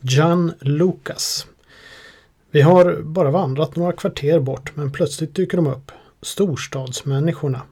[0.00, 1.46] John Lucas.
[2.50, 5.92] Vi har bara vandrat några kvarter bort men plötsligt dyker de upp.
[6.22, 7.62] Storstadsmänniskorna.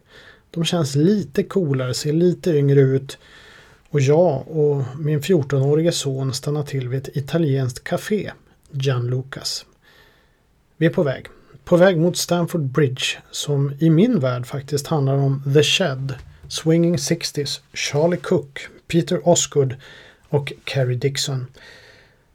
[0.51, 3.19] De känns lite coolare, ser lite yngre ut.
[3.91, 8.33] Och jag och min 14-årige son stannar till vid ett italienskt café,
[8.71, 9.67] Gian Lucas.
[10.77, 11.27] Vi är på väg.
[11.65, 16.15] På väg mot Stamford Bridge som i min värld faktiskt handlar om The Shed,
[16.49, 19.77] Swinging 60s, Charlie Cook, Peter Osgood
[20.29, 21.47] och Carrie Dixon.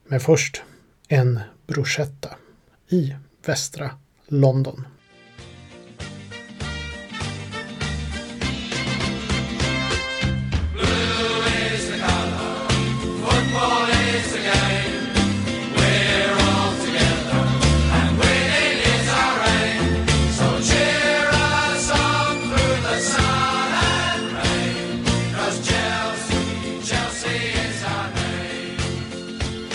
[0.05, 0.61] Men först
[1.07, 2.29] en bruschetta
[2.89, 3.15] i
[3.45, 3.91] västra
[4.27, 4.87] London.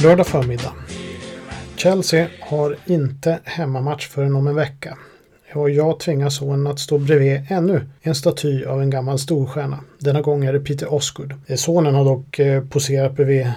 [0.02, 0.73] Lördag förmiddag.
[1.77, 4.98] Chelsea har inte hemmamatch förrän om en vecka.
[5.55, 9.81] Och jag tvingar sonen att stå bredvid ännu en staty av en gammal storstjärna.
[9.98, 11.34] Denna gång är det Peter Osgood.
[11.56, 13.53] Sonen har dock eh, poserat bredvid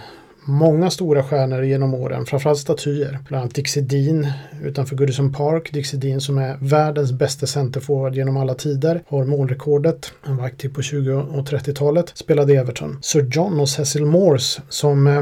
[0.46, 3.20] många stora stjärnor genom åren, framförallt statyer.
[3.28, 4.28] Bland annat Dixie Dean
[4.64, 5.74] utanför Goodison Park.
[5.74, 9.04] Dixie Dean som är världens bästa centerforward genom alla tider.
[9.08, 10.14] Har målrekordet.
[10.22, 12.12] Han var aktiv på 20 och 30-talet.
[12.16, 13.00] Spelade i Everton.
[13.02, 15.22] Sir John och Cecil Morse som eh,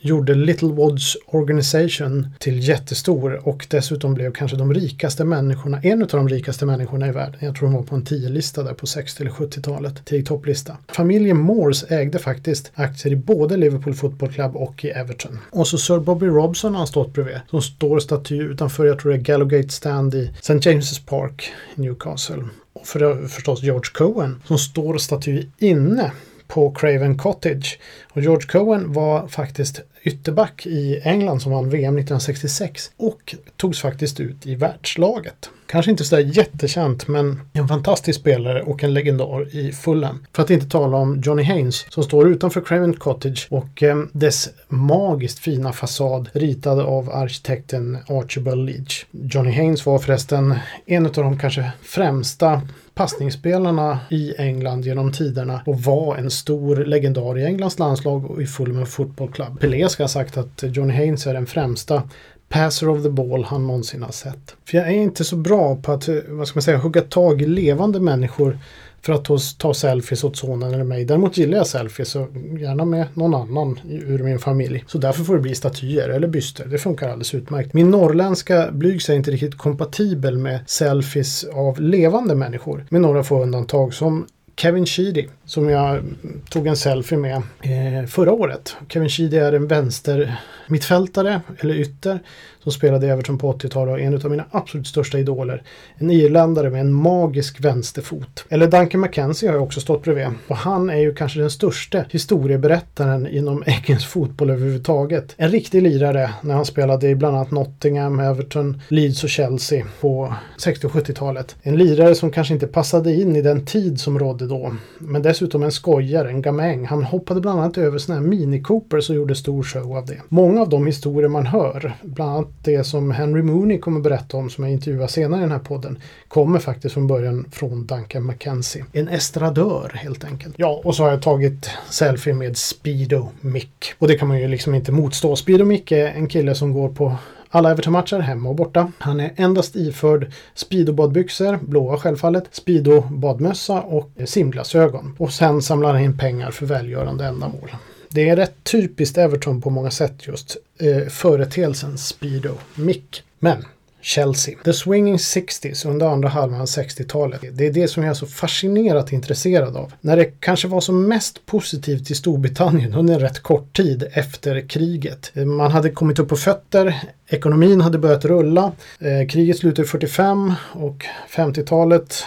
[0.00, 6.08] gjorde Little Woods Organization till jättestor och dessutom blev kanske de rikaste människorna, en av
[6.08, 7.36] de rikaste människorna i världen.
[7.40, 10.76] Jag tror de var på en tio-lista där på 60 eller 70-talet, till topplista.
[10.88, 15.38] Familjen Moores ägde faktiskt aktier i både Liverpool Football Club och i Everton.
[15.50, 19.12] Och så Sir Bobby Robson har han stått bredvid, som står staty utanför, jag tror
[19.12, 20.54] det är Gallowgate Stand i St.
[20.54, 22.44] James's Park i Newcastle.
[22.72, 26.12] Och för, förstås George Cohen som står staty inne
[26.48, 27.78] på Craven Cottage.
[28.12, 34.20] Och George Cohen var faktiskt ytterback i England som vann VM 1966 och togs faktiskt
[34.20, 35.50] ut i världslaget.
[35.66, 40.26] Kanske inte sådär jättekänt men en fantastisk spelare och en legendar i Fulham.
[40.32, 44.48] För att inte tala om Johnny Haynes som står utanför Craven Cottage och eh, dess
[44.68, 49.06] magiskt fina fasad ritad av arkitekten Archibald Leach.
[49.10, 50.54] Johnny Haynes var förresten
[50.86, 52.62] en av de kanske främsta
[52.98, 58.46] passningsspelarna i England genom tiderna och var en stor legendar i Englands landslag och i
[58.46, 59.60] Fulham Football Club.
[59.60, 62.02] Pelé ska ha sagt att Johnny Haynes är den främsta
[62.48, 64.56] passer of the ball han någonsin har sett.
[64.64, 67.46] För jag är inte så bra på att, vad ska man säga, hugga tag i
[67.46, 68.58] levande människor
[69.02, 71.04] för att ta, ta selfies åt sonen eller mig.
[71.04, 72.28] Däremot gillar jag selfies och
[72.60, 74.84] gärna med någon annan ur min familj.
[74.86, 76.66] Så därför får det bli statyer eller byster.
[76.66, 77.74] Det funkar alldeles utmärkt.
[77.74, 82.86] Min norrländska blygs är inte riktigt kompatibel med selfies av levande människor.
[82.90, 84.26] Med några få undantag som
[84.58, 86.02] Kevin Sheedy som jag
[86.48, 88.76] tog en selfie med eh, förra året.
[88.88, 90.36] Kevin Sheedy är en vänster
[90.70, 92.20] mittfältare eller ytter
[92.62, 95.62] som spelade i Everton på 80-talet och en av mina absolut största idoler.
[95.96, 98.44] En irländare med en magisk vänsterfot.
[98.48, 100.26] Eller Duncan McKenzie har jag också stått bredvid.
[100.48, 105.34] Och han är ju kanske den största historieberättaren inom engelsk fotboll överhuvudtaget.
[105.36, 110.34] En riktig lirare när han spelade i bland annat Nottingham, Everton, Leeds och Chelsea på
[110.56, 111.56] 60 och 70-talet.
[111.62, 114.74] En lirare som kanske inte passade in i den tid som rådde då.
[114.98, 116.86] Men dessutom en skojare, en gamäng.
[116.86, 120.18] Han hoppade bland annat över sådana här Mini Coopers och gjorde stor show av det.
[120.28, 124.50] Många av de historier man hör, bland annat det som Henry Mooney kommer berätta om
[124.50, 125.98] som jag intervjuar senare i den här podden
[126.28, 128.84] kommer faktiskt från början från Duncan McKenzie.
[128.92, 130.54] En estradör helt enkelt.
[130.58, 133.92] Ja, och så har jag tagit selfie med Speedo Mick.
[133.98, 135.36] Och det kan man ju liksom inte motstå.
[135.36, 137.16] Speedo Mick är en kille som går på
[137.50, 138.92] alla Everton-matcher hemma och borta.
[138.98, 145.16] Han är endast iförd Speedo-badbyxor, blåa självfallet, Speedo-badmössa och simglasögon.
[145.18, 147.70] Och sen samlar han in pengar för välgörande ändamål.
[148.10, 150.56] Det är rätt typiskt Everton på många sätt just.
[150.78, 153.22] Eh, företeelsen Speedo Mick.
[153.38, 153.64] Men
[154.00, 154.58] Chelsea.
[154.64, 157.40] The Swinging 60s under andra halvan av 60-talet.
[157.52, 159.92] Det är det som jag är så fascinerat intresserad av.
[160.00, 164.68] När det kanske var som mest positivt i Storbritannien under en rätt kort tid efter
[164.68, 165.32] kriget.
[165.34, 168.72] Man hade kommit upp på fötter, ekonomin hade börjat rulla.
[168.98, 171.04] Eh, kriget slutade 45 och
[171.36, 172.24] 50-talet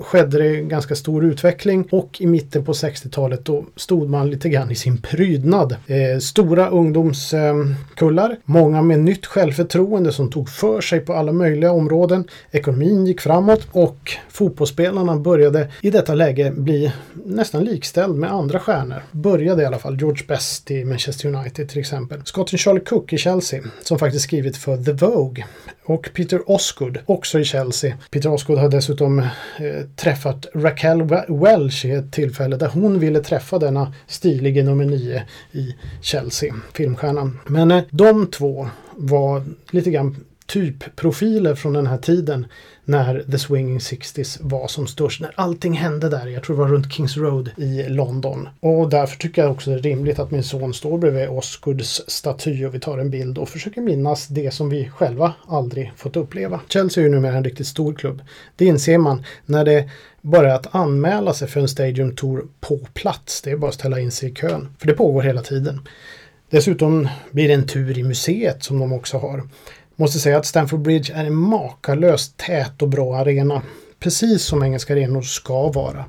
[0.00, 4.70] skedde det ganska stor utveckling och i mitten på 60-talet då stod man lite grann
[4.70, 5.76] i sin prydnad.
[5.86, 11.72] Eh, stora ungdomskullar, eh, många med nytt självförtroende som tog för sig på alla möjliga
[11.72, 12.24] områden.
[12.50, 16.92] Ekonomin gick framåt och fotbollsspelarna började i detta läge bli
[17.24, 19.02] nästan likställd med andra stjärnor.
[19.12, 22.20] Började i alla fall George Best i Manchester United till exempel.
[22.24, 25.44] Skotten Charlie Cook i Chelsea som faktiskt skrivit för The Vogue
[25.84, 27.96] och Peter Osgood också i Chelsea.
[28.10, 29.26] Peter Osgood har dessutom eh,
[29.96, 35.74] träffat Raquel Welch i ett tillfälle där hon ville träffa denna stilige nummer nio i
[36.00, 37.38] Chelsea, filmstjärnan.
[37.46, 42.46] Men eh, de två var lite grann typprofiler från den här tiden
[42.88, 45.20] när The Swinging Sixties var som störst.
[45.20, 46.26] När allting hände där.
[46.26, 48.48] Jag tror det var runt Kings Road i London.
[48.60, 52.64] Och därför tycker jag också det är rimligt att min son står bredvid Oscars staty
[52.64, 56.60] och vi tar en bild och försöker minnas det som vi själva aldrig fått uppleva.
[56.68, 58.22] Chelsea är ju numera en riktigt stor klubb.
[58.56, 59.90] Det inser man när det
[60.22, 63.42] bara att anmäla sig för en Stadium Tour på plats.
[63.42, 64.68] Det är bara att ställa in sig i kön.
[64.78, 65.80] För det pågår hela tiden.
[66.50, 69.42] Dessutom blir det en tur i museet som de också har.
[70.00, 73.62] Måste säga att Stamford Bridge är en makalöst tät och bra arena.
[73.98, 76.04] Precis som engelska arenor ska vara.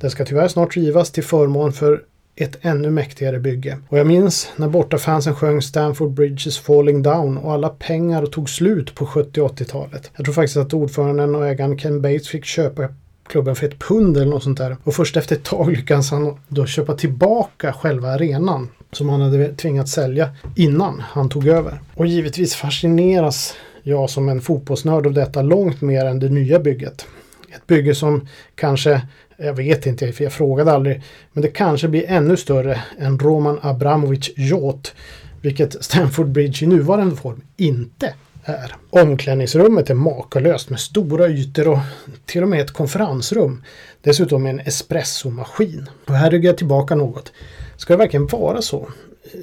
[0.00, 2.02] Den ska tyvärr snart rivas till förmån för
[2.36, 3.78] ett ännu mäktigare bygge.
[3.88, 8.50] Och jag minns när bortafansen sjöng Stamford Bridge is falling down och alla pengar tog
[8.50, 10.10] slut på 70 80-talet.
[10.16, 12.88] Jag tror faktiskt att ordföranden och ägaren Ken Bates fick köpa
[13.28, 14.76] klubben för ett pund eller något sånt där.
[14.84, 19.54] Och först efter ett tag lyckades han då köpa tillbaka själva arenan som han hade
[19.54, 21.80] tvingats sälja innan han tog över.
[21.94, 27.06] Och givetvis fascineras jag som en fotbollsnörd av detta långt mer än det nya bygget.
[27.54, 29.02] Ett bygge som kanske,
[29.36, 31.02] jag vet inte för jag frågade aldrig,
[31.32, 34.94] men det kanske blir ännu större än Roman Abramovich yacht,
[35.40, 38.76] vilket Stamford Bridge i nuvarande form inte är.
[38.90, 41.78] Omklädningsrummet är makalöst med stora ytor och
[42.26, 43.62] till och med ett konferensrum.
[44.00, 45.88] Dessutom en espressomaskin.
[46.06, 47.32] Och här ryggar jag tillbaka något.
[47.76, 48.88] Ska det verkligen vara så?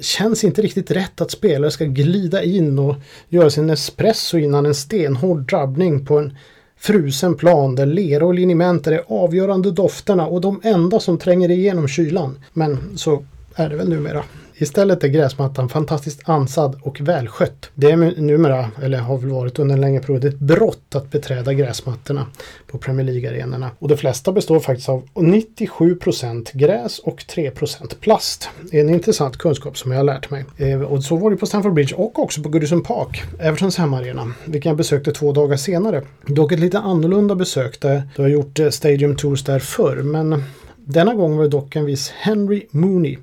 [0.00, 2.96] Känns inte riktigt rätt att spelare ska glida in och
[3.28, 6.36] göra sin espresso innan en stenhård drabbning på en
[6.78, 11.88] frusen plan där lera och linimenter är avgörande dofterna och de enda som tränger igenom
[11.88, 12.38] kylan.
[12.52, 13.24] Men så
[13.54, 14.24] är det väl numera.
[14.60, 17.70] Istället är gräsmattan fantastiskt ansad och välskött.
[17.74, 21.52] Det är numera, eller har väl varit under en längre period, ett brott att beträda
[21.52, 22.26] gräsmattorna
[22.66, 23.70] på Premier League-arenorna.
[23.78, 28.48] Och de flesta består faktiskt av 97% gräs och 3% plast.
[28.70, 30.44] Det är en intressant kunskap som jag har lärt mig.
[30.56, 34.32] Eh, och så var det på Stamford Bridge och också på Goodison Park, Evertons hemmaarena,
[34.44, 36.02] vilken jag besökte två dagar senare.
[36.26, 40.42] Dock ett lite annorlunda besök där jag har gjort eh, Stadium Tours där förr, men
[40.76, 43.18] denna gång var det dock en viss Henry Mooney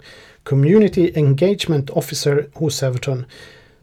[0.49, 3.25] Community Engagement Officer hos Everton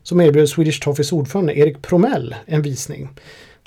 [0.02, 3.08] som erbjöd Swedish Toffees ordförande Erik Promell en visning.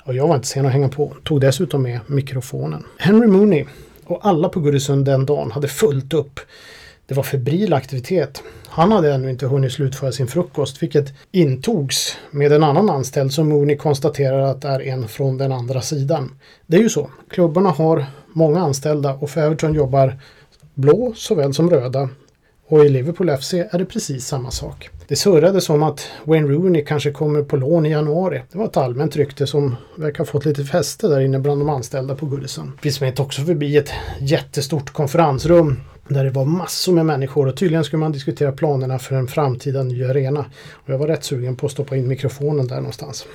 [0.04, 2.84] Och jag var inte sen att hänga på, tog dessutom med mikrofonen.
[2.98, 3.64] Henry Mooney
[4.04, 6.40] och alla på Gurrisund den dagen hade fullt upp.
[7.06, 8.42] Det var febril aktivitet.
[8.66, 13.48] Han hade ännu inte hunnit slutföra sin frukost, vilket intogs med en annan anställd som
[13.48, 16.30] Mooney konstaterar att är en från den andra sidan.
[16.66, 17.10] Det är ju så.
[17.30, 20.18] Klubbarna har många anställda och för Everton jobbar
[20.74, 22.08] blå såväl som röda
[22.68, 24.90] och i Liverpool FC är det precis samma sak.
[25.06, 28.42] Det surrades om att Wayne Rooney kanske kommer på lån i januari.
[28.52, 31.68] Det var ett allmänt rykte som verkar ha fått lite fäste där inne bland de
[31.68, 32.72] anställda på Goodison.
[32.82, 37.84] Vi smet också förbi ett jättestort konferensrum där det var massor med människor och tydligen
[37.84, 40.44] skulle man diskutera planerna för en framtida ny arena.
[40.72, 43.26] Och jag var rätt sugen på att stoppa in mikrofonen där någonstans.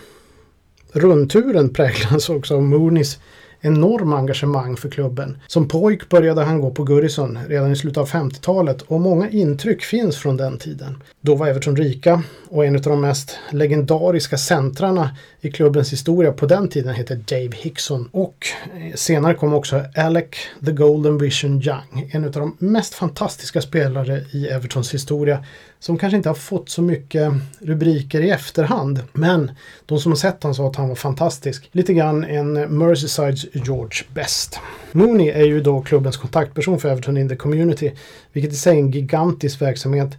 [0.92, 3.20] Rundturen präglas också av Mooneys
[3.64, 5.38] enorma engagemang för klubben.
[5.48, 9.84] Som pojk började han gå på Gurrison redan i slutet av 50-talet och många intryck
[9.84, 11.04] finns från den tiden.
[11.22, 15.10] Då var Everton rika och en av de mest legendariska centrarna
[15.42, 18.10] i klubbens historia på den tiden heter Dave Hickson.
[18.12, 20.26] Och eh, senare kom också Alec
[20.66, 25.46] the Golden Vision Young, en av de mest fantastiska spelare i Evertons historia
[25.84, 29.04] som kanske inte har fått så mycket rubriker i efterhand.
[29.14, 29.52] Men
[29.86, 31.70] de som har sett honom sa att han var fantastisk.
[31.72, 34.60] Lite grann en Merseysides George Best.
[34.92, 37.92] Mooney är ju då klubbens kontaktperson för Everton in the Community,
[38.34, 40.18] vilket i sig är en gigantisk verksamhet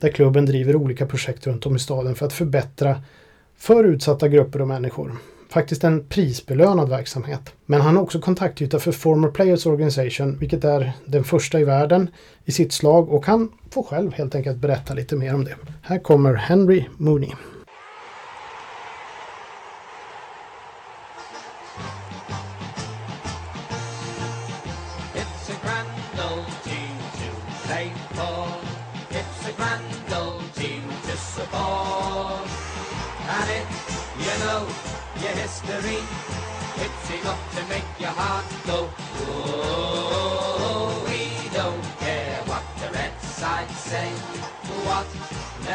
[0.00, 3.02] där klubben driver olika projekt runt om i staden för att förbättra
[3.56, 5.12] för utsatta grupper och människor
[5.48, 7.52] faktiskt en prisbelönad verksamhet.
[7.66, 12.10] Men han har också kontaktyta för Former Players Organization, vilket är den första i världen
[12.44, 15.54] i sitt slag och han får själv helt enkelt berätta lite mer om det.
[15.82, 17.30] Här kommer Henry Mooney.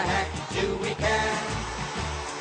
[0.01, 1.37] Heck do we care?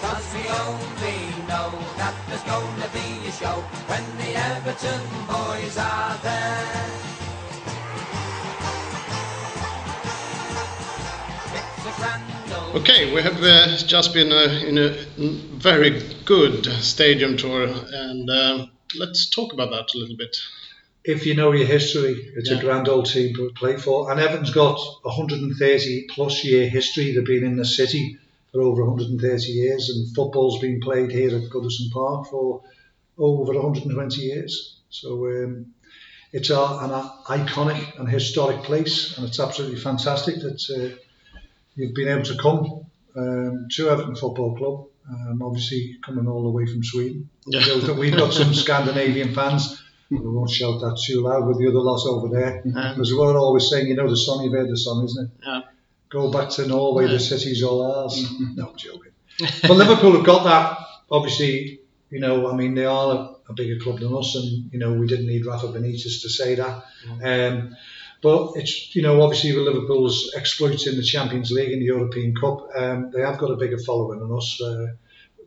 [0.03, 6.17] Cause we only know that there's gonna be a show when the Everton boys are
[6.23, 7.01] there.
[12.75, 14.91] Okay, we have uh, just been uh, in a
[15.59, 18.67] very good stadium tour, and uh,
[18.99, 20.37] let's talk about that a little bit.
[21.11, 22.59] If you know your history, it's Yeah.
[22.59, 24.11] a grand old team to play for.
[24.11, 27.13] And Everton's got 130 plus year history.
[27.13, 28.17] They've been in the city
[28.53, 32.63] for over 130 years, and football's been played here at Goodison Park for
[33.19, 34.77] over 120 years.
[34.91, 35.67] So um,
[36.33, 36.91] it's a, an
[37.39, 40.97] iconic and historic place, and it's absolutely fantastic that uh,
[41.77, 42.87] you've been able to come
[43.17, 44.87] um, to Everton Football Club.
[45.11, 47.29] Um, obviously, coming all the way from Sweden.
[47.47, 47.63] Yeah.
[47.63, 49.83] So we've got some Scandinavian fans.
[50.11, 52.63] We won't shout that too loud with the other lot over there.
[52.65, 52.93] Yeah.
[52.95, 55.31] Because we're always saying, you know, the sun, you've heard the sun, isn't it?
[55.47, 55.61] Yeah.
[56.09, 57.13] Go back to Norway, Yeah.
[57.13, 58.21] the city's all ours.
[58.57, 59.13] no, I'm joking.
[59.63, 60.79] But Liverpool have got that.
[61.11, 64.81] Obviously, you know, I mean, they are a, a bigger club than us, and, you
[64.81, 66.83] know, we didn't need Rafa Benitez to say that.
[67.23, 67.77] Um,
[68.21, 72.35] but it's, you know, obviously with Liverpool's exploits in the Champions League and the European
[72.35, 74.87] Cup, um, they have got a bigger following than us, uh,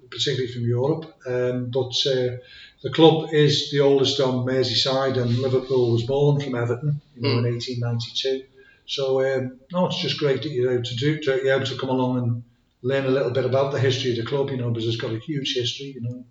[0.10, 1.14] particularly from Europe.
[1.28, 2.38] Um, but uh,
[2.84, 7.38] the club is the oldest on Merseyside, and Liverpool was born from Everton, you know,
[7.40, 8.44] in 1892.
[8.86, 11.78] So um, no, it's just great that you're able to do, to, you're able to
[11.78, 12.44] come along and
[12.82, 15.14] learn a little bit about the history of the club, you know, because it's got
[15.14, 16.26] a huge history, you know.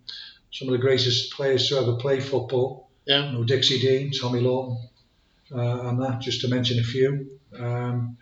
[0.53, 3.31] Some of the greatest players to ever play football, Yeah.
[3.31, 4.77] you know, Dixie Dean, Tommy Lawton,
[5.51, 7.39] uh, and that, just to mention a few.
[7.59, 8.19] Um,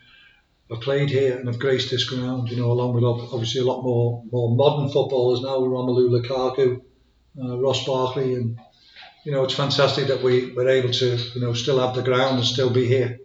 [0.73, 3.83] I've played here and I've graced this ground, you know, along with obviously a lot
[3.83, 6.83] more more modern footballers now, Romelu Lukaku,
[7.39, 8.59] uh, Ross Barkley, and
[9.25, 12.39] you know, it's fantastic that we we're able to, you know, still have the ground
[12.39, 13.19] and still be here.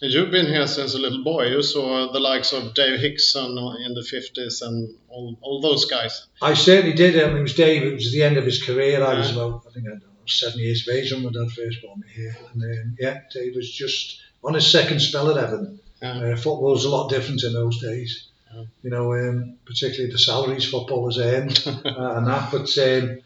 [0.00, 1.46] And you've been here since a little boy.
[1.46, 6.26] You saw the likes of Dave Hickson in the 50s and all, all those guys.
[6.40, 7.22] I certainly did.
[7.22, 7.82] I mean, it was Dave.
[7.82, 9.02] It was the end of his career.
[9.02, 9.92] I was about, I think, I
[10.22, 12.36] was seven years of age when my dad first brought me here.
[12.52, 15.80] And then, yeah, Dave was just on his second spell at Everton.
[16.00, 16.32] Yeah.
[16.32, 18.28] Uh, football was a lot different in those days.
[18.52, 18.64] Yeah.
[18.82, 22.50] You know, um, particularly the salaries footballers earned uh, and that.
[22.50, 23.20] But um,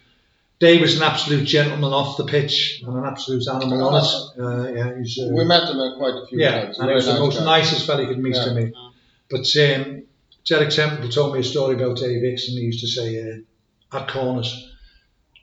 [0.59, 4.41] Dave was an absolute gentleman off the pitch and an absolute animal on it.
[4.41, 6.79] Uh, yeah, he's, uh, We met him quite a few yeah, times.
[6.79, 7.45] and he was the most guy.
[7.45, 8.45] nicest fella you could meet Yeah.
[8.47, 8.73] to me.
[9.29, 10.03] But um,
[10.47, 13.21] Derek Temple told me a story about Dave Hicks, and he used to say
[13.93, 14.73] uh, at corners,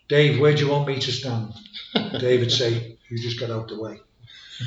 [0.10, 1.54] Dave, where do you want me to stand?
[2.20, 4.00] Dave would say, you just get out the way.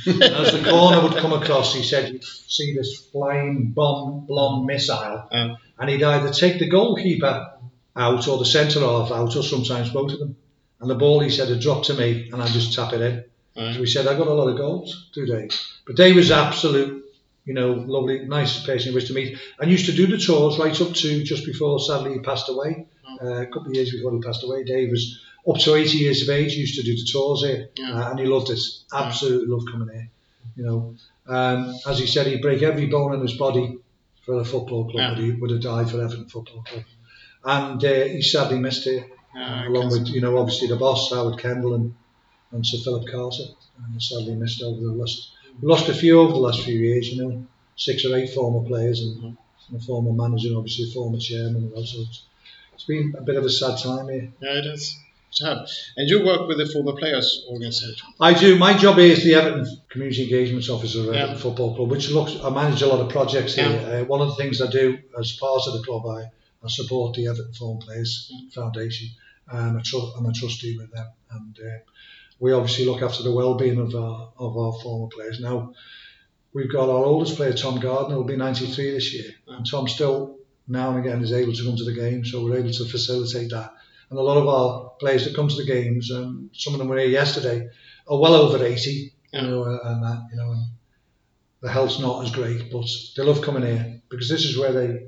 [0.07, 4.67] and as the corner would come across, he said, you'd see this flying bomb, blonde
[4.67, 5.55] missile, Yeah.
[5.79, 7.53] and he'd either take the goalkeeper
[7.97, 10.37] out or the centre half out, or sometimes both of them.
[10.81, 13.25] And the ball, he said, had dropped to me, and I'd just tap it in.
[13.75, 15.49] So he said, I got a lot of goals today.
[15.87, 17.07] But Dave was absolute,
[17.47, 19.39] you know, lovely, nice person he wish to meet.
[19.59, 22.87] And used to do the tours right up to just before, sadly, he passed away.
[23.23, 26.21] Uh, a couple of years before he passed away, Dave was up to 80 years
[26.23, 27.71] of age, used to do the tours here.
[27.79, 27.93] Yeah.
[27.95, 28.61] Uh, and he loved it.
[28.93, 30.11] Absolutely loved coming here.
[30.57, 30.95] You know,
[31.27, 33.79] um, as he said, he'd break every bone in his body
[34.27, 35.15] for a football club, Yeah.
[35.15, 36.85] but he would have died for Everton Football Club.
[37.47, 41.39] And uh, he sadly missed here Yeah, along with you know obviously the boss Howard
[41.39, 41.95] Kendall and,
[42.53, 43.45] and Sir Philip Carter.
[43.79, 45.31] And sadly missed over the last
[45.63, 47.09] lost a few over the last few years.
[47.09, 49.37] You know, six or eight former players and, Mhm.
[49.69, 51.57] and a former manager, and obviously a former chairman.
[51.65, 52.23] And also, it's,
[52.75, 54.33] it's been a bit of a sad time here.
[54.41, 54.97] Yeah, it is.
[55.99, 58.07] And you work with the former players organization.
[58.19, 58.57] I do.
[58.57, 62.37] My job here is the Everton Community Engagement Officer of Everton Football Club, which looks.
[62.43, 63.67] I manage a lot of projects here.
[63.67, 66.31] Uh, one of the things I do as part of the club, I,
[66.67, 69.09] I support the Everton Form Players Foundation.
[69.49, 71.79] I'm a, tru- I'm a trustee with them, and uh,
[72.41, 75.39] we obviously look after the well-being of our of our former players.
[75.41, 75.73] Now,
[76.53, 80.39] we've got our oldest player, Tom Gardner, will be 93 this year, and Tom still
[80.67, 83.51] now and again is able to come to the game, so we're able to facilitate
[83.51, 83.73] that.
[84.11, 86.89] And a lot of our players that come to the games, um, some of them
[86.89, 87.69] were here yesterday,
[88.09, 89.43] are well over 80, Yeah.
[89.43, 90.65] you know, uh, and that, you know, and
[91.61, 95.07] the health's not as great, but they love coming here because this is where they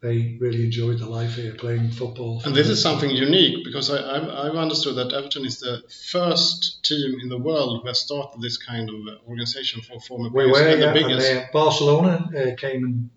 [0.00, 2.40] they really enjoyed the life here, playing football.
[2.44, 6.84] And this is something unique because I, I've, I've understood that Everton is the first
[6.84, 10.46] team in the world who has started this kind of organization for former players.
[10.46, 11.32] We were, and yeah, the and biggest.
[11.32, 13.10] uh, Barcelona uh, came and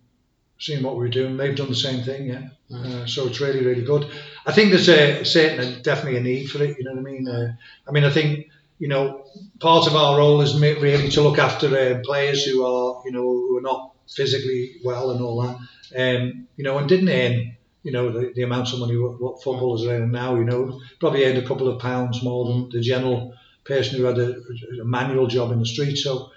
[0.57, 1.37] seen what we were doing.
[1.37, 2.49] They've done the same thing, yeah.
[2.73, 4.09] Uh, so it's really, really good.
[4.45, 6.77] I think there's a certain, definitely a need for it.
[6.79, 7.27] You know what I mean?
[7.27, 7.53] Uh,
[7.87, 8.47] I mean, I think
[8.79, 9.25] you know
[9.59, 13.21] part of our role is really to look after uh, players who are, you know,
[13.21, 15.57] who are not physically well and all that.
[15.97, 19.43] Um, you know, and didn't earn, you know, the, the amount of money what, what
[19.43, 20.35] footballers are earning now.
[20.35, 23.33] You know, probably earned a couple of pounds more than the general
[23.63, 24.35] person who had a,
[24.81, 25.97] a manual job in the street.
[25.97, 26.31] So.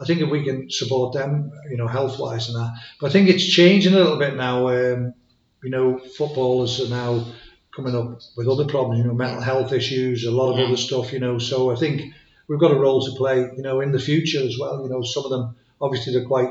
[0.00, 2.72] I think if we can support them, you know, health wise and that.
[2.98, 4.68] But I think it's changing a little bit now.
[4.68, 5.14] Um,
[5.62, 7.24] you know, footballers are now
[7.76, 10.66] coming up with other problems, you know, mental health issues, a lot of Mm.
[10.68, 11.38] other stuff, you know.
[11.38, 12.14] So I think
[12.48, 14.82] we've got a role to play, you know, in the future as well.
[14.82, 16.50] You know, some of them obviously they're quite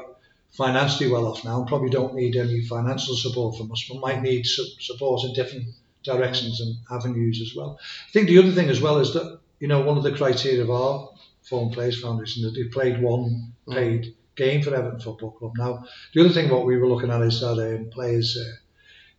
[0.51, 4.21] financially well off now and probably don't need any financial support from us, but might
[4.21, 5.65] need su- support in different
[6.03, 7.79] directions and avenues as well.
[7.81, 10.61] I think the other thing as well is that you know one of the criteria
[10.63, 11.09] of our
[11.43, 15.53] Former Players Foundation is that they played one paid game for Everton Football Club.
[15.57, 18.51] Now the other thing what we were looking at is that um, players, uh,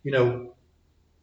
[0.02, 0.54] you know,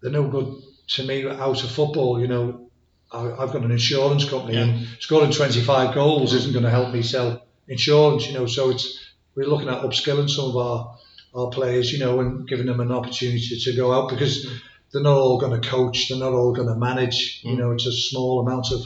[0.02, 0.62] they're no good
[0.96, 2.20] to me out of football.
[2.20, 2.70] You know,
[3.12, 4.64] I've got an insurance company Yeah.
[4.66, 8.28] and scoring 25 goals isn't going to help me sell insurance.
[8.28, 8.98] You know, so it's
[9.40, 10.98] we're looking at upskilling some of our
[11.34, 14.46] our players, you know, and giving them an opportunity to go out because
[14.92, 17.40] they're not all going to coach, they're not all going to manage.
[17.44, 18.82] You know, it's a small amount of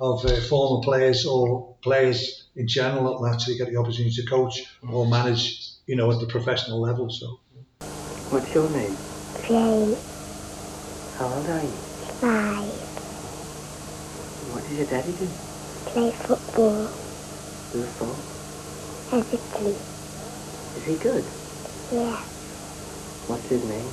[0.00, 4.24] of uh, former players or players in general that will actually get the opportunity to
[4.26, 7.10] coach or manage, you know, at the professional level.
[7.10, 7.40] So
[8.30, 8.96] What's your name?
[9.46, 9.96] Jane,
[11.18, 11.68] How old are you?
[12.22, 12.70] five,
[14.54, 15.28] What does your daddy do?
[15.86, 16.86] play football,
[17.72, 18.14] Who for?
[19.16, 19.74] Everton,
[20.76, 21.24] Is he good?
[21.92, 22.18] yeah,
[23.26, 23.88] What's his name?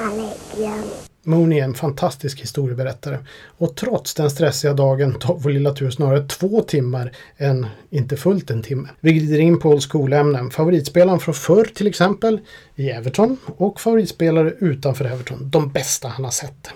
[0.00, 0.90] Alec Young.
[1.22, 3.18] Mooney är en fantastisk historieberättare.
[3.58, 8.50] Och trots den stressiga dagen tar vår lilla tur snarare två timmar än inte fullt
[8.50, 8.88] en timme.
[9.00, 10.50] Vi glider in på skolämnen.
[10.50, 12.40] Favoritspelaren från förr till exempel
[12.74, 15.50] i Everton och favoritspelare utanför Everton.
[15.50, 16.68] De bästa han har sett.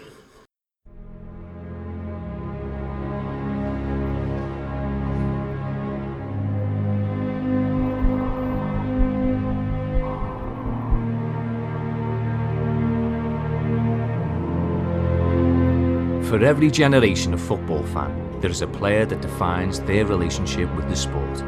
[16.32, 20.88] For every generation of football fan, there is a player that defines their relationship with
[20.88, 21.40] the sport.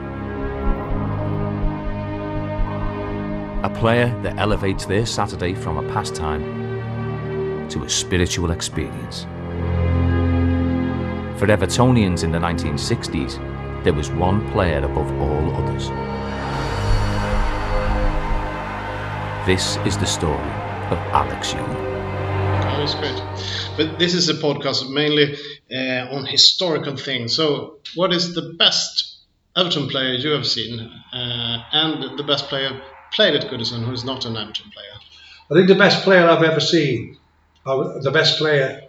[3.62, 6.42] A player that elevates their Saturday from a pastime
[7.70, 9.22] to a spiritual experience.
[11.38, 15.88] For Evertonians in the 1960s, there was one player above all others.
[19.46, 20.50] This is the story
[20.90, 21.93] of Alex Young.
[22.74, 23.22] That was great.
[23.76, 25.36] But this is a podcast mainly
[25.72, 27.32] uh, on historical things.
[27.36, 29.16] So, what is the best
[29.56, 34.04] Everton player you have seen, uh, and the best player played at Goodison who is
[34.04, 34.96] not an Everton player?
[35.48, 37.16] I think the best player I've ever seen,
[37.64, 38.82] the best player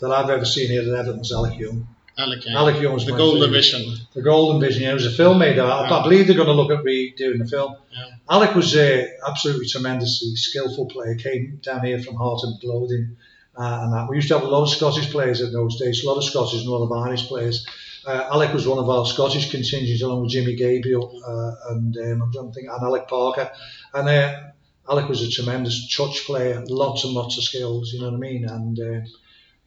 [0.00, 1.86] that I've ever seen here at Everton is Alec Young.
[2.18, 2.56] Alec Young.
[2.56, 3.52] Alec Young's the Golden.
[3.52, 3.94] Vision.
[4.14, 4.82] The Golden Vision.
[4.82, 5.60] Yeah, it was a film made.
[5.60, 7.76] I, I believe they're going to look at redoing the film.
[7.92, 8.06] Yeah.
[8.28, 11.14] Alec was a absolutely tremendously skillful player.
[11.14, 13.16] Came down here from Heart of Midlothian,
[13.58, 16.04] uh, and that we used to have a lot of Scottish players in those days.
[16.04, 17.66] A lot of Scottish and a lot of Irish players.
[18.06, 22.30] Uh, Alec was one of our Scottish contingents, along with Jimmy Gabriel uh, and um,
[22.32, 23.50] to think, and Alec Parker.
[23.92, 24.40] And uh,
[24.88, 27.92] Alec was a tremendous touch player, lots and lots of skills.
[27.92, 28.44] You know what I mean?
[28.44, 29.06] And uh,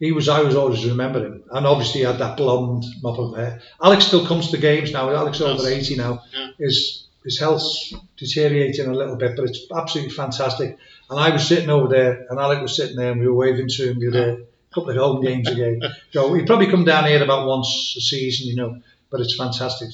[0.00, 1.44] he was, I was always remember him.
[1.50, 3.60] And obviously he had that blonde mop of hair.
[3.80, 5.10] Alex still comes to games now.
[5.10, 6.22] Alex is over 80 now.
[6.32, 6.48] Yeah.
[6.58, 10.76] His his health's deteriorating a little bit, but it's absolutely fantastic.
[11.12, 13.68] And I was sitting over there, and Alec was sitting there, and we were waving
[13.68, 13.98] to him.
[13.98, 15.78] We were there a couple of home games ago.
[16.12, 18.78] So he'd probably come down here about once a season, you know.
[19.10, 19.90] But it's fantastic.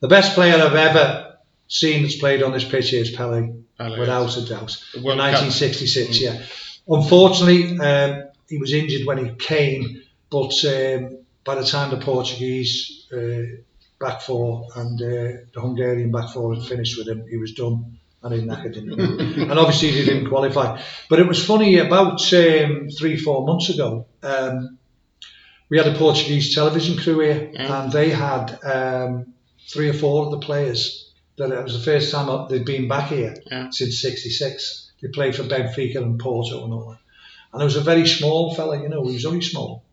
[0.00, 1.36] The best player I've ever
[1.68, 4.76] seen that's played on this pitch is Pele, Pele, without a doubt.
[4.92, 5.18] The In Cup.
[5.18, 6.42] 1966, yeah.
[6.88, 13.06] Unfortunately, um, he was injured when he came, but um, by the time the Portuguese
[13.12, 13.62] uh,
[14.00, 18.00] back four and uh, the Hungarian back four had finished with him, he was done
[18.24, 18.88] and he knackered him.
[19.50, 20.80] and obviously he didn't qualify.
[21.08, 24.78] But it was funny, about um, three, four months ago, um,
[25.68, 27.82] we had a Portuguese television crew here Yeah.
[27.82, 29.34] and they had um,
[29.70, 32.88] three or four of the players that it was the first time up- they'd been
[32.88, 33.68] back here Yeah.
[33.70, 34.92] since 66.
[35.02, 36.98] They played for Benfica and Porto and all that.
[37.52, 39.84] And there was a very small fella, you know, he was only small.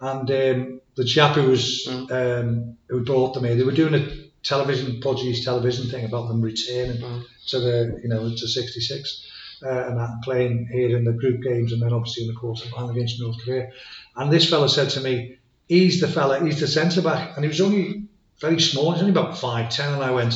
[0.00, 4.08] And um, the chap who was um, who brought them here, they were doing a
[4.42, 7.24] television, Portuguese television thing about them returning Mm.
[7.48, 9.26] to the, you know, to 66
[9.62, 12.68] uh, and that playing here in the group games and then obviously in the quarter
[12.68, 13.70] final against North Korea.
[14.16, 15.36] And this fella said to me,
[15.68, 17.36] he's the fella, he's the centre back.
[17.36, 18.04] And he was only
[18.40, 19.94] very small, he's only about 5'10.
[19.94, 20.34] And I went,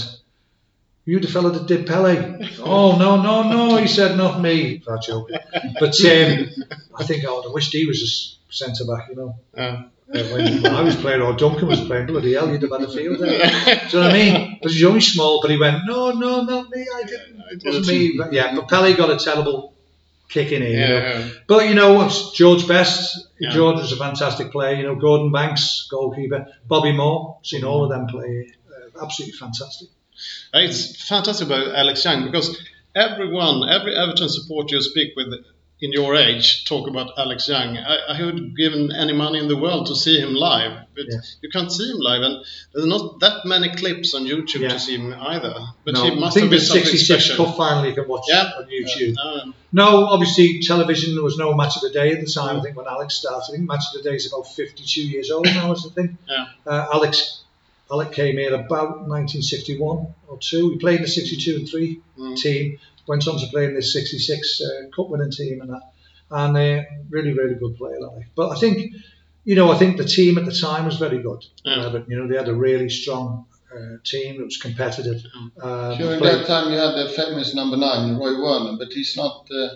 [1.07, 2.49] you the fella that did Pele?
[2.61, 3.77] oh, no, no, no.
[3.77, 4.83] He said, not me.
[4.87, 5.29] That joke.
[5.79, 6.49] But um,
[6.99, 9.37] I think I would have wished he was a centre back, you know.
[9.57, 9.83] Uh,
[10.14, 12.88] when, when I was playing or Duncan was playing, bloody hell, you'd have had a
[12.90, 13.31] field there.
[13.31, 14.59] Do you know what I mean?
[14.62, 17.42] But he's only small, but he went, no, no, not me, I didn't.
[17.50, 18.16] It wasn't me.
[18.16, 19.74] But yeah, but Pele got a terrible
[20.29, 20.70] kick in here.
[20.70, 21.31] You know?
[21.46, 23.29] But you know, George Best.
[23.38, 23.50] Yeah.
[23.50, 24.77] George was a fantastic player.
[24.77, 26.46] You know, Gordon Banks, goalkeeper.
[26.66, 27.38] Bobby Moore.
[27.42, 28.53] Seen all of them play.
[28.70, 29.88] Uh, absolutely fantastic.
[30.55, 32.57] It's fantastic about Alex Young because
[32.94, 35.33] everyone, every Everton supporter you speak with
[35.85, 37.77] in your age talk about Alex Young.
[37.77, 41.18] I, I would given any money in the world to see him live, but Yeah.
[41.42, 42.35] you can't see him live, and
[42.73, 44.68] there's not that many clips on YouTube Yeah.
[44.75, 45.55] to see him either.
[45.85, 47.44] But no, he I must think have been something 66 special.
[47.47, 48.51] Cup final you can watch Yeah.
[48.59, 49.14] on YouTube.
[49.27, 52.59] Um, No, obviously television there was no match of the day at the time.
[52.59, 55.31] I think when Alex started, I think match of the day is about 52 years
[55.31, 56.16] old now, is the thing.
[56.29, 56.47] Yeah.
[56.66, 57.40] Uh, Alex,
[57.90, 60.70] Alex came here about 1961 or two.
[60.70, 62.37] He played in the 62 and three Mm.
[62.37, 62.79] team.
[63.07, 65.83] Went on to play in this 66 uh, cup winning team and that.
[66.31, 68.27] And uh, really, really good player, like.
[68.35, 68.95] But I think,
[69.45, 71.45] you know, I think the team at the time was very good.
[71.64, 71.75] Yeah.
[71.83, 74.40] Uh, but you know, they had a really strong uh, team.
[74.40, 75.23] It was competitive.
[75.62, 79.17] Um, During played- that time, you had the famous number nine, Roy Vernon, but he's
[79.17, 79.69] not uh,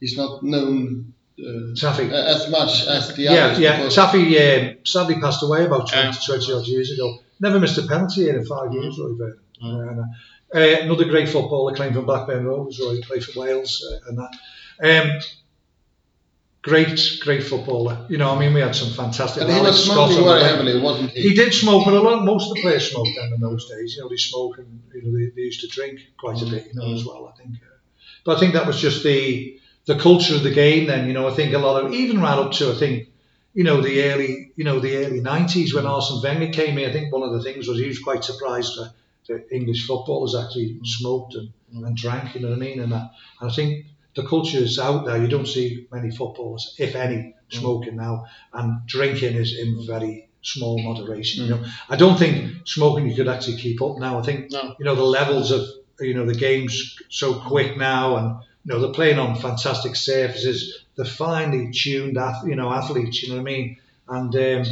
[0.00, 2.10] he's not known uh, Taffy.
[2.10, 3.58] as much as the Yeah, others.
[3.60, 3.76] yeah.
[3.76, 6.12] because- Taffy sadly passed away about 20, Yeah.
[6.26, 7.18] 20 odd years ago.
[7.40, 8.74] Never missed a penalty here in five Mm.
[8.82, 9.38] years, Roy Vernon.
[9.62, 10.04] And,
[10.54, 14.32] uh, another great footballer came from Blackburn Rovers, Roy played for Wales uh, and that.
[14.82, 15.20] Um,
[16.62, 18.06] great, great footballer.
[18.08, 19.42] You know, I mean, we had some fantastic.
[19.46, 21.30] But he was smoking very heavily, wasn't he?
[21.30, 23.96] He did smoke, but a lot, most of the players smoked then in those days.
[23.96, 26.68] You know, they smoke and you know they, they used to drink quite a bit,
[26.72, 27.32] you know, as well.
[27.34, 27.76] I think, uh,
[28.24, 30.86] but I think that was just the the culture of the game.
[30.86, 33.08] Then, you know, I think a lot of even right up to I think,
[33.52, 36.88] you know, the early you know the early nineties when Arsene Wenger came here.
[36.88, 38.92] I think one of the things was he was quite surprised that,
[39.28, 42.34] that English footballers actually smoked and, and drank.
[42.34, 42.80] You know what I mean?
[42.80, 45.18] And, that, and I think the culture is out there.
[45.20, 50.78] You don't see many footballers, if any, smoking now, and drinking is in very small
[50.82, 51.44] moderation.
[51.44, 54.18] You know, I don't think smoking you could actually keep up now.
[54.18, 54.74] I think No.
[54.78, 55.62] you know the levels of
[56.00, 58.28] you know the game's so quick now, and
[58.64, 60.84] you know they're playing on fantastic surfaces.
[60.96, 63.22] They're finely tuned, you know, athletes.
[63.22, 63.76] You know what I mean?
[64.08, 64.64] And um,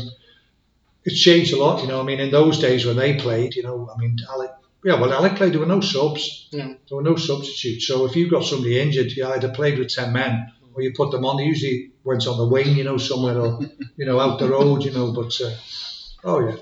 [1.04, 1.82] it's changed a lot.
[1.82, 4.50] You know, I mean, in those days when they played, you know, I mean, Alec.
[4.82, 5.52] Yeah, well, Alec played.
[5.52, 6.48] There were no subs.
[6.52, 6.74] Yeah.
[6.88, 7.86] There were no substitutes.
[7.86, 11.10] So if you got somebody injured, you either played with ten men or you put
[11.10, 11.36] them on.
[11.36, 13.60] They usually went on the wing, you know, somewhere or
[13.96, 15.12] you know out the road, you know.
[15.12, 15.54] But uh,
[16.24, 16.56] oh yeah.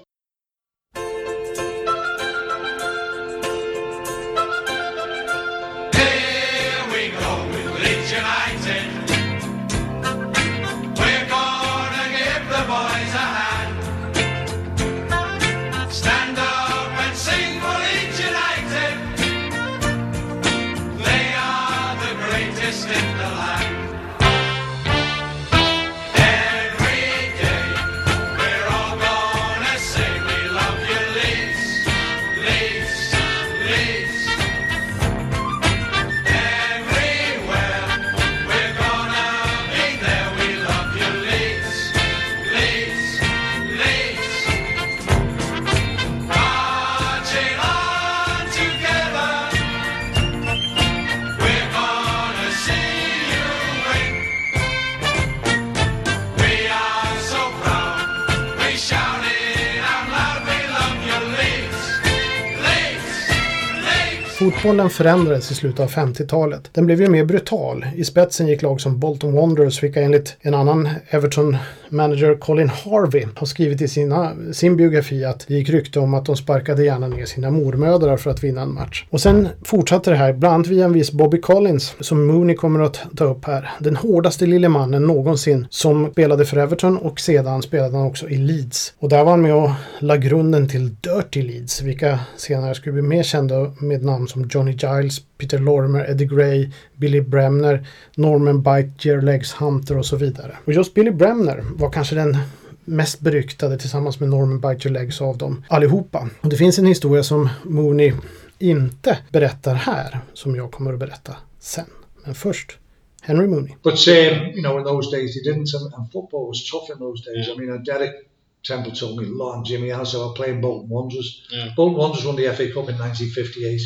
[64.78, 66.70] Fotbollen förändrades i slutet av 50-talet.
[66.72, 67.86] Den blev ju mer brutal.
[67.96, 73.46] I spetsen gick lag som Bolton Wanderers, vilka enligt en annan Everton-manager Colin Harvey har
[73.46, 77.24] skrivit i sina, sin biografi att det gick rykte om att de sparkade gärna ner
[77.24, 79.04] sina mormödrar för att vinna en match.
[79.10, 82.80] Och sen fortsatte det här, bland annat via en viss Bobby Collins, som Mooney kommer
[82.80, 83.70] att ta upp här.
[83.78, 88.36] Den hårdaste lille mannen någonsin som spelade för Everton och sedan spelade han också i
[88.36, 88.94] Leeds.
[88.98, 93.02] Och där var han med och la grunden till Dirty Leeds, vilka senare skulle bli
[93.02, 99.08] mer kända med namn som Johnny Giles, Peter Lorimer, Eddie Gray, Billy Bremner, Norman Bite,
[99.08, 100.56] Jerry Legs Hunter och så vidare.
[100.64, 102.36] Och just Billy Bremner var kanske den
[102.84, 106.28] mest beryktade tillsammans med Norman Bite Your Legs av dem allihopa.
[106.40, 108.12] Och det finns en historia som Mooney
[108.58, 111.86] inte berättar här, som jag kommer att berätta sen.
[112.24, 112.78] Men först,
[113.22, 113.74] Henry Mooney.
[113.82, 114.14] But um,
[114.54, 117.48] you know, in those days they didn't, and, football was tough in those days.
[117.48, 118.14] I mean, uh, Derek
[118.62, 121.46] Temple told me a lot, and Jimmy Alice were playing Bolton Wanderers.
[121.50, 121.74] Yeah.
[121.76, 123.80] Bolton Wanderers won the FA Cup in 1958,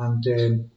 [0.00, 0.70] and um,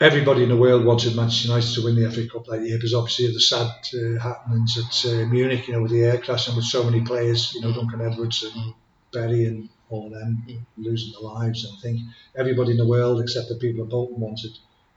[0.00, 2.94] everybody in the world wanted Manchester United to win the FA Cup that year because
[2.94, 6.46] obviously of the sad uh, happenings at uh, Munich, you know, with the air crash
[6.46, 8.74] and with so many players, you know, Duncan Edwards and
[9.12, 10.44] Berry and all of them
[10.76, 11.64] losing their lives.
[11.64, 12.00] And I think
[12.36, 14.52] everybody in the world, except the people of Bolton, wanted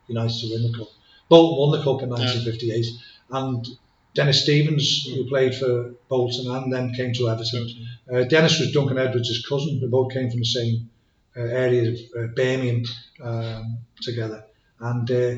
[0.07, 0.89] United to win the cup.
[1.29, 2.85] Bolton won the cup in 1958,
[3.31, 3.65] and
[4.13, 7.87] Dennis Stevens, who played for Bolton and then came to Everton.
[8.11, 9.79] Uh, Dennis was Duncan Edwards' cousin.
[9.79, 10.89] They both came from the same
[11.35, 12.83] uh, area of uh, Birmingham
[13.23, 14.45] um, together.
[14.79, 15.35] And uh,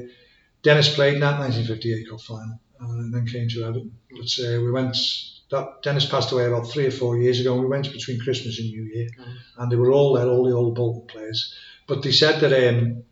[0.62, 3.98] Dennis played in that 1958 Cup final uh, and then came to Everton.
[4.10, 4.98] But uh, we went.
[5.52, 7.54] That Dennis passed away about three or four years ago.
[7.54, 9.10] And we went between Christmas and New Year,
[9.58, 11.54] and they were all there, all the old Bolton players.
[11.86, 13.04] But they said that um,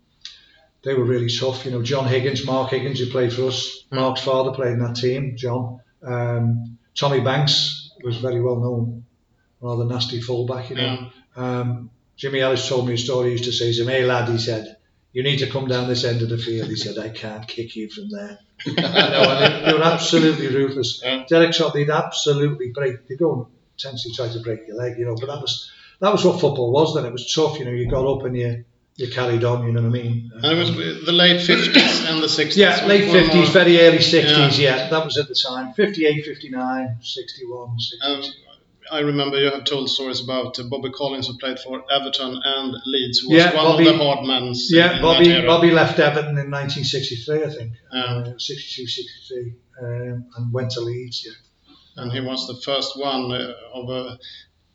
[0.83, 1.65] they were really tough.
[1.65, 3.85] You know, John Higgins, Mark Higgins, who played for us.
[3.91, 5.35] Mark's father played in that team.
[5.37, 9.05] John, um, Tommy Banks was very well known,
[9.59, 10.69] rather nasty fullback.
[10.69, 11.89] You know, um,
[12.21, 13.29] Jimmy Ellis told me a story.
[13.29, 14.77] He used to say to me, "Hey lad," he said,
[15.11, 17.75] "you need to come down this end of the field." He said, "I can't kick
[17.75, 21.01] you from there." you know, they, were absolutely ruthless.
[21.03, 21.23] Yeah.
[21.27, 23.07] Derek shot, they'd absolutely break.
[23.07, 25.15] They go and potentially try to break your leg, you know.
[25.15, 27.05] But that was that was what football was then.
[27.05, 27.71] It was tough, you know.
[27.71, 28.65] You got up and you
[28.97, 29.65] you carried on.
[29.65, 30.31] You know what I mean?
[30.35, 32.55] And it was the late 50s and the 60s.
[32.55, 34.89] Yeah, late were more- 50s, very early 60s, yeah.
[34.89, 35.73] that was at the time.
[35.73, 38.05] 58, 59, 61, 62.
[38.05, 38.50] Um,
[38.91, 42.75] I remember you have told stories about uh, Bobby Collins who played for Everton and
[42.85, 44.53] Leeds, who was Yeah, one Bobby- of the hard men.
[44.69, 45.41] yeah, in Bobby.
[45.45, 47.73] Bobby left Everton in 1963, I think.
[47.93, 48.03] Yeah.
[48.03, 52.03] Uh, 62, 63, um, and went to Leeds, yeah.
[52.03, 54.17] and he was the first one uh, of a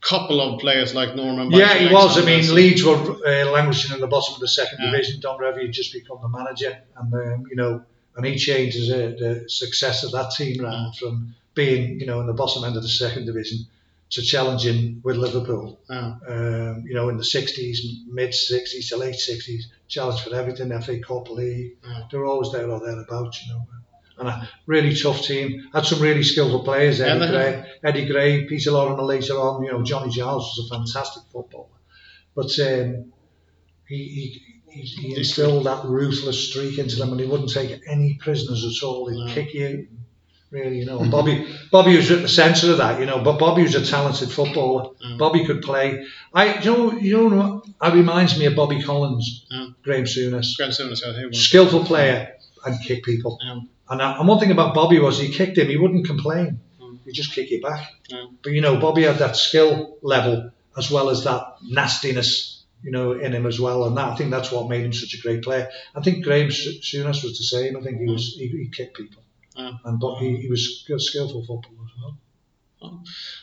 [0.01, 1.51] couple of players like Norman.
[1.51, 2.17] Yeah, he was.
[2.19, 4.91] I mean, Leeds were uh, languishing in the bottom of the second Yeah.
[4.93, 5.21] division.
[5.21, 7.83] Don Revie had just become the manager, and um, you know,
[8.17, 12.21] and he changed his, uh, the success of that team round from being, you know,
[12.21, 13.67] in the bottom end of the second division
[14.11, 15.81] to challenging with Liverpool.
[15.91, 16.15] Yeah.
[16.29, 20.99] Um, you know, in the 60s, mid 60s to late 60s, challenged for everything, FA
[21.01, 21.73] Cup League.
[21.85, 22.03] Yeah.
[22.11, 23.67] They were always there or thereabouts, you know.
[24.19, 25.69] And a really tough team.
[25.75, 27.01] Had some really skillful players.
[27.03, 29.63] Eddie they Gray, Eddie Gray, Peter Lorimer later on.
[29.63, 31.67] You know, Johnny Giles was a fantastic footballer.
[32.35, 33.13] But um,
[33.87, 38.15] he, he, he, he instilled that ruthless streak into them, and he wouldn't take any
[38.15, 39.09] prisoners at all.
[39.11, 39.35] He'd No.
[39.35, 39.89] kick you,
[40.57, 40.79] really.
[40.79, 42.99] You know, Bobby, Bobby was at the centre of that.
[43.01, 44.91] You know, but Bobby was a talented footballer.
[45.05, 45.19] Mm.
[45.19, 46.05] Bobby could play.
[46.35, 47.65] I, you know, you know, what?
[47.81, 49.69] That reminds me of Bobby Collins, Yeah.
[49.85, 53.39] Graham Souness, Graham Souness, skillful player and kick people.
[53.45, 53.61] Yeah.
[53.89, 56.61] And, uh, and one thing about Bobby was he kicked him, he wouldn't complain.
[56.81, 56.99] Mm.
[57.05, 57.93] He'd just kick you back.
[58.43, 63.13] But you know, Bobby had that skill level as well as that nastiness, you know,
[63.13, 63.85] in him as well.
[63.85, 65.69] And that, I think that's what made him such a great player.
[65.95, 67.77] I think Graham Souness was the same.
[67.77, 69.23] I think he was he, he kicked people,
[69.57, 69.73] Yeah.
[69.85, 72.19] and but he, he was a skillful footballer as well.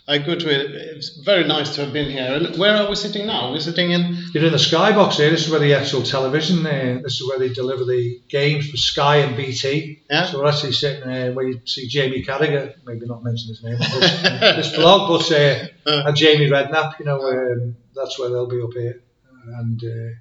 [0.08, 0.72] I go to it.
[0.96, 2.36] It's very nice to have been here.
[2.36, 3.52] And where are we sitting now?
[3.52, 4.16] We're sitting in.
[4.32, 5.32] You're in the Skybox here.
[5.32, 6.66] This is where the actual television.
[6.66, 10.04] Uh, this is where they deliver the games for Sky and BT.
[10.10, 10.28] Yeah.
[10.28, 13.78] So we're actually sitting uh, where you see Jamie Carragher, maybe not mention his name
[13.80, 16.04] this, blog, but uh, Uh.
[16.08, 17.00] and Jamie Redknapp.
[17.00, 19.02] You know, um, that's where they'll be up here,
[19.58, 20.14] and uh,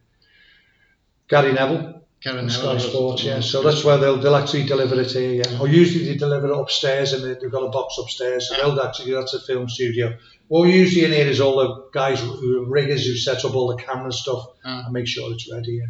[1.29, 2.02] Gary Neville.
[2.23, 2.49] Karen
[2.81, 3.41] Sports, yeah.
[3.41, 5.59] So that's where they'll they'll actually deliver it here, yeah.
[5.61, 8.49] Or usually they deliver it upstairs and they, they've got a box upstairs.
[8.49, 10.17] So they'll actually that's a film studio.
[10.49, 13.69] What we usually in here is all the guys who riggers who set up all
[13.75, 14.85] the camera stuff Ah.
[14.85, 15.81] and make sure it's ready.
[15.81, 15.87] Yeah.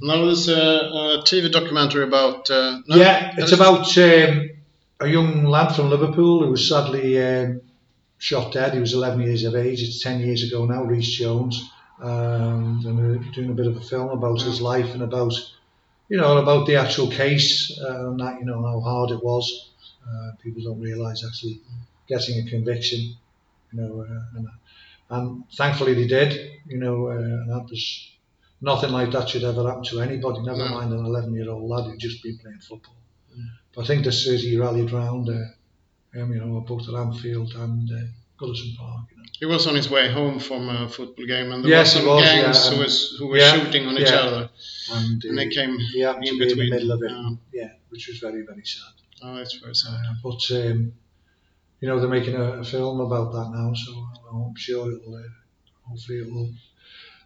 [0.00, 2.48] Now there's a, a TV documentary about.
[2.50, 4.50] Uh, no, yeah, it's about um,
[5.00, 7.60] a young lad from Liverpool who was sadly um,
[8.18, 8.74] shot dead.
[8.74, 9.82] He was 11 years of age.
[9.82, 10.84] It's 10 years ago now.
[10.84, 11.68] Rhys Jones,
[12.00, 15.34] um, and we're doing a bit of a film about his life and about,
[16.12, 17.48] you know, about the actual case
[17.82, 19.46] uh, and that, you know, how hard it was.
[20.06, 21.56] Uh, people don't realise actually
[22.06, 23.00] getting a conviction,
[23.72, 24.46] you know, uh, and,
[25.08, 26.30] and thankfully they did,
[26.66, 27.84] you know, uh, and that was
[28.60, 30.42] nothing like that should ever happen to anybody.
[30.42, 30.74] Never No.
[30.74, 32.96] mind an 11 year old lad who'd just been playing football.
[33.74, 37.90] But I think the city rallied round, uh, um, you know, both at Anfield and
[37.90, 38.04] uh,
[38.38, 39.06] Goodison Park.
[39.42, 42.08] He was on his way home from a football game, and there Yes, were some
[42.10, 44.26] was, gangs yeah, who was who were yeah, shooting on each yeah.
[44.26, 44.50] other,
[44.96, 46.70] And, and they came he happened in to be in between.
[46.70, 47.10] the middle of it.
[47.10, 47.62] Yeah.
[47.62, 48.94] Yeah, which was very, very sad.
[49.24, 49.94] Oh, it's very sad.
[49.94, 50.92] Uh, but um,
[51.80, 53.90] you know they're making a, a film about that now, so
[54.32, 55.22] I'm sure it'll uh,
[55.88, 56.50] hopefully it will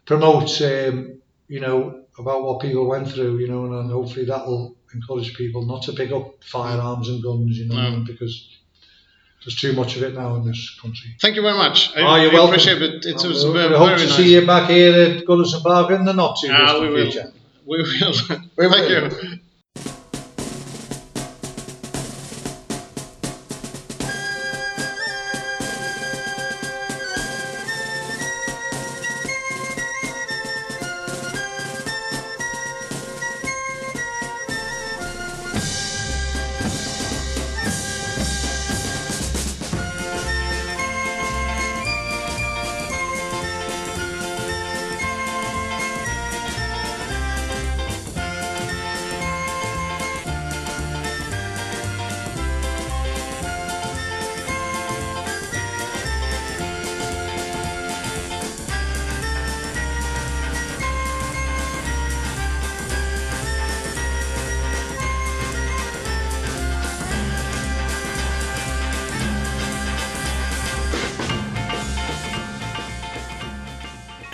[0.07, 4.75] promote um, you know about what people went through, you know, and, and hopefully that'll
[4.91, 8.03] encourage people not to pick up firearms and guns, you know, No.
[8.03, 8.56] because
[9.45, 11.15] there's too much of it now in this country.
[11.21, 11.95] Thank you very much.
[11.95, 12.49] I, Oh, you're I welcome.
[12.55, 13.05] appreciate it.
[13.05, 14.15] It was we very, hope very to nice.
[14.17, 17.11] see you back here at Goodison Park in the not too Ah, distant we will.
[17.11, 17.33] future.
[17.65, 18.13] We will.
[18.57, 19.39] We Thank you.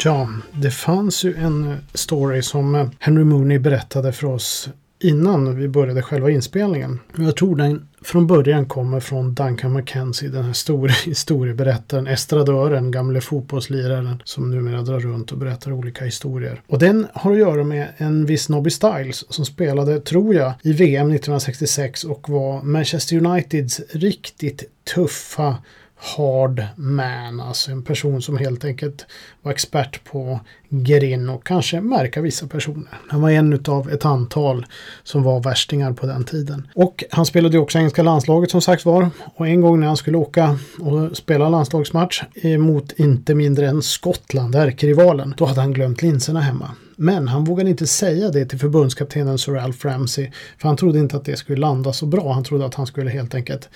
[0.05, 5.67] Ja, det fanns ju en story som eh, Henry Mooney berättade för oss innan vi
[5.67, 6.99] började själva inspelningen.
[7.17, 13.21] Jag tror den från början kommer från Duncan McKenzie, den här stora historieberättaren, estradören, gamle
[13.21, 16.61] fotbollsliraren som numera drar runt och berättar olika historier.
[16.67, 20.73] Och den har att göra med en viss Nobby Styles som spelade, tror jag, i
[20.73, 24.63] VM 1966 och var Manchester Uniteds riktigt
[24.95, 25.57] tuffa
[26.03, 29.05] hard man, alltså en person som helt enkelt
[29.41, 30.39] var expert på
[30.69, 32.99] Gerin och kanske märka vissa personer.
[33.09, 34.65] Han var en av ett antal
[35.03, 36.67] som var värstingar på den tiden.
[36.75, 39.09] Och han spelade ju också engelska landslaget som sagt var.
[39.35, 42.23] Och en gång när han skulle åka och spela landslagsmatch
[42.59, 46.71] mot inte mindre än Skottland, ärkerivalen, då hade han glömt linserna hemma.
[46.95, 50.31] Men han vågade inte säga det till förbundskaptenen Sir Ralph Ramsey.
[50.57, 52.33] För han trodde inte att det skulle landa så bra.
[52.33, 53.69] Han trodde att han skulle helt enkelt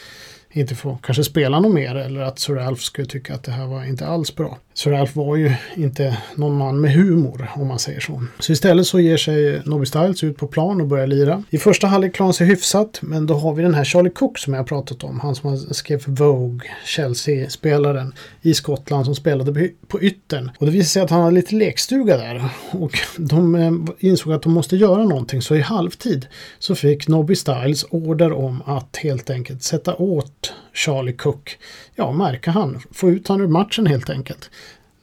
[0.60, 3.67] inte få kanske spela något mer eller att Sir Alf skulle tycka att det här
[3.67, 4.58] var inte alls bra.
[4.78, 8.24] Sir Alf var ju inte någon man med humor om man säger så.
[8.40, 11.44] Så istället så ger sig Nobby Styles ut på plan och börjar lira.
[11.50, 14.38] I första halvlek klarar han sig hyfsat men då har vi den här Charlie Cook
[14.38, 15.20] som jag pratat om.
[15.20, 20.52] Han som skrev Vogue, Chelsea-spelaren i Skottland som spelade på yttern.
[20.60, 24.42] Och det visade sig att han hade lite lekstuga där och de eh, insåg att
[24.42, 26.28] de måste göra någonting så i halvtid
[26.60, 31.58] så fick Nobby Styles order om att helt enkelt sätta åt Charlie Cook.
[31.96, 32.80] Ja, märka han.
[32.92, 34.50] Få ut han ur matchen helt enkelt.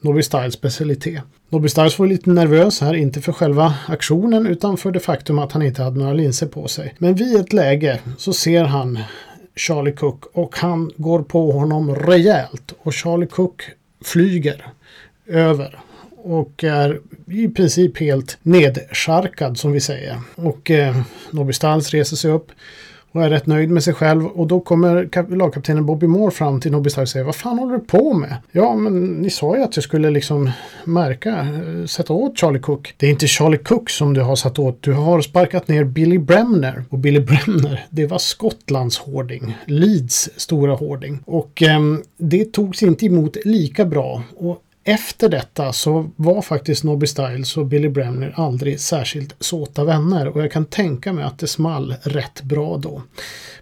[0.01, 1.21] Nobby Styles specialitet.
[1.49, 5.51] Nobby Styles var lite nervös här, inte för själva aktionen utan för det faktum att
[5.51, 6.95] han inte hade några linser på sig.
[6.97, 8.99] Men vid ett läge så ser han
[9.55, 13.61] Charlie Cook och han går på honom rejält och Charlie Cook
[14.03, 14.65] flyger
[15.27, 15.79] över
[16.17, 20.19] och är i princip helt nedsjarkad som vi säger.
[20.35, 22.51] Och eh, Nobby Styles reser sig upp
[23.15, 24.25] och är rätt nöjd med sig själv.
[24.25, 27.73] Och då kommer lagkaptenen Bobby Moore fram till Nobby Stark och säger Vad fan håller
[27.73, 28.37] du på med?
[28.51, 30.51] Ja, men ni sa ju att jag skulle liksom
[30.83, 32.93] märka, eh, sätta åt Charlie Cook.
[32.97, 34.81] Det är inte Charlie Cook som du har satt åt.
[34.81, 36.83] Du har sparkat ner Billy Bremner.
[36.89, 39.57] Och Billy Bremner, det var Skottlands hårding.
[39.65, 41.19] Leeds stora hårding.
[41.25, 41.79] Och eh,
[42.17, 44.23] det togs inte emot lika bra.
[44.35, 50.27] Och efter detta så var faktiskt Nobby Styles och Billy Bremner aldrig särskilt såta vänner
[50.27, 53.01] och jag kan tänka mig att det small rätt bra då.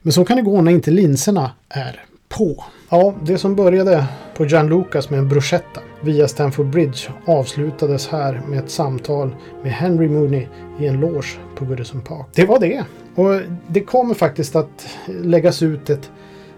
[0.02, 2.64] Men så kan det gå när inte linserna är på.
[2.90, 4.06] Ja, det som började
[4.38, 9.72] på Gianlucas Lucas med en bruschetta via Stamford Bridge avslutades här med ett samtal med
[9.72, 10.48] Henry Mooney
[10.80, 12.26] i en loge på Goodison Park.
[12.36, 12.86] Det var det.
[13.16, 16.12] Och det kommer faktiskt att läggas ut ett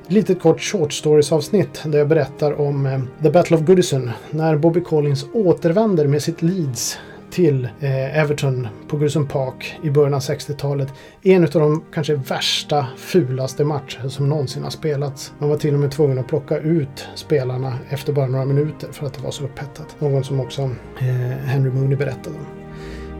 [0.08, 4.58] litet kort short stories avsnitt där jag berättar om eh, The Battle of Goodison när
[4.58, 6.98] Bobby Collins återvänder med sitt Leeds
[7.32, 10.94] till eh, Everton på Goodison Park i början av 60-talet.
[11.22, 15.34] En av de kanske värsta, fulaste matcher som någonsin har spelats.
[15.40, 19.08] Man var till och med tvungen att plocka ut spelarna efter bara några minuter för
[19.08, 19.96] att det var så upphettat.
[20.00, 20.62] Någon som också
[21.00, 21.08] eh,
[21.46, 22.46] Henry Mooney berättade om.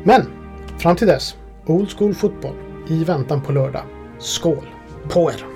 [0.04, 0.22] Men
[0.78, 2.56] fram till dess, Old School Fotboll
[2.90, 3.84] i väntan på lördag.
[4.20, 4.66] Skål
[5.10, 5.55] på er!